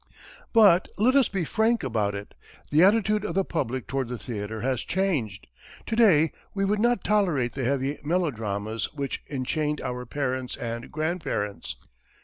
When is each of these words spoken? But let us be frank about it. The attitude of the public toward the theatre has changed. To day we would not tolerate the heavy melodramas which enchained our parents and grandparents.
But 0.51 0.87
let 0.97 1.15
us 1.15 1.29
be 1.29 1.45
frank 1.45 1.83
about 1.83 2.15
it. 2.15 2.33
The 2.71 2.81
attitude 2.83 3.23
of 3.23 3.35
the 3.35 3.45
public 3.45 3.85
toward 3.85 4.07
the 4.07 4.17
theatre 4.17 4.61
has 4.61 4.81
changed. 4.83 5.45
To 5.85 5.95
day 5.95 6.31
we 6.55 6.65
would 6.65 6.79
not 6.79 7.03
tolerate 7.03 7.53
the 7.53 7.65
heavy 7.65 7.99
melodramas 8.03 8.91
which 8.95 9.21
enchained 9.29 9.79
our 9.81 10.07
parents 10.07 10.55
and 10.57 10.91
grandparents. 10.91 11.75